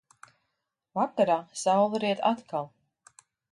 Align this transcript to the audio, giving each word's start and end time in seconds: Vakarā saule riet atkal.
Vakarā 0.99 1.35
saule 1.65 2.01
riet 2.07 2.25
atkal. 2.33 2.75